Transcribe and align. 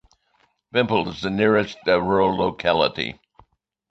Vympel 0.73 1.07
is 1.09 1.21
the 1.21 1.29
nearest 1.29 1.77
rural 1.85 2.35
locality. 2.35 3.19